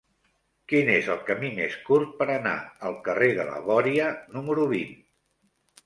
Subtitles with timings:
[0.71, 2.55] Quin és el camí més curt per anar
[2.91, 5.03] al carrer de la Bòria número vint?